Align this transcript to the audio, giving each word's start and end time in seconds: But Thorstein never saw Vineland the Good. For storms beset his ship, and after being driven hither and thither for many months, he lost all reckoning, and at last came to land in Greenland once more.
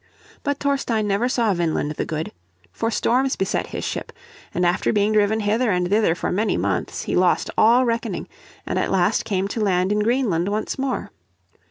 But 0.41 0.57
Thorstein 0.59 1.07
never 1.07 1.29
saw 1.29 1.53
Vineland 1.53 1.91
the 1.91 2.05
Good. 2.07 2.31
For 2.71 2.89
storms 2.89 3.35
beset 3.35 3.67
his 3.67 3.83
ship, 3.85 4.11
and 4.51 4.65
after 4.65 4.91
being 4.91 5.11
driven 5.13 5.41
hither 5.41 5.69
and 5.69 5.87
thither 5.87 6.15
for 6.15 6.31
many 6.31 6.57
months, 6.57 7.03
he 7.03 7.15
lost 7.15 7.51
all 7.55 7.85
reckoning, 7.85 8.27
and 8.65 8.79
at 8.79 8.89
last 8.89 9.25
came 9.25 9.47
to 9.49 9.59
land 9.61 9.91
in 9.91 9.99
Greenland 9.99 10.49
once 10.49 10.79
more. 10.79 11.11